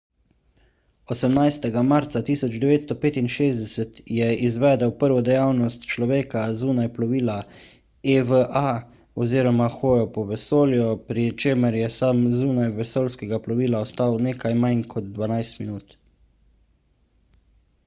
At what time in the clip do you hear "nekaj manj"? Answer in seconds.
14.29-14.81